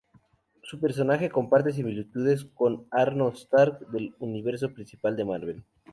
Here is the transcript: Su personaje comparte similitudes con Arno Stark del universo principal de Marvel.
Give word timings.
Su 0.63 0.79
personaje 0.79 1.29
comparte 1.29 1.71
similitudes 1.71 2.45
con 2.55 2.87
Arno 2.89 3.27
Stark 3.35 3.87
del 3.89 4.15
universo 4.17 4.73
principal 4.73 5.15
de 5.15 5.25
Marvel. 5.25 5.63